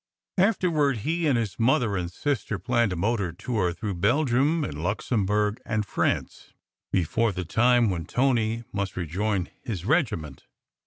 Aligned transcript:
Afterward 0.39 0.97
he 1.05 1.27
and 1.27 1.37
his 1.37 1.59
mother 1.59 1.89
180 1.91 2.09
SECRET 2.09 2.17
HISTORY 2.17 2.31
and 2.33 2.37
sister 2.39 2.57
planned 2.57 2.93
a 2.93 2.95
motor 2.95 3.31
tour 3.31 3.71
through 3.71 3.93
Belgium, 3.93 4.63
and 4.63 4.81
Luxemburg, 4.83 5.61
and 5.63 5.85
France, 5.85 6.53
before 6.91 7.31
the 7.31 7.45
time 7.45 7.91
when 7.91 8.05
Tony 8.05 8.63
must 8.73 8.97
rejoin 8.97 9.51
his 9.61 9.85
regiment. 9.85 10.47